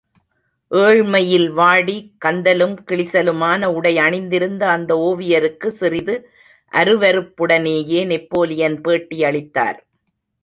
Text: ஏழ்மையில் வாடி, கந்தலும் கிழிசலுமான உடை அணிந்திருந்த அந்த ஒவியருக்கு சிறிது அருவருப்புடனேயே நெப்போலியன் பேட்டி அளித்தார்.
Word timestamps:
ஏழ்மையில் 0.71 1.49
வாடி, 1.49 1.95
கந்தலும் 2.25 2.73
கிழிசலுமான 2.87 3.65
உடை 3.73 3.91
அணிந்திருந்த 3.97 4.63
அந்த 4.67 4.91
ஒவியருக்கு 5.09 5.67
சிறிது 5.79 6.15
அருவருப்புடனேயே 6.71 8.01
நெப்போலியன் 8.05 8.79
பேட்டி 8.81 9.19
அளித்தார். 9.23 9.79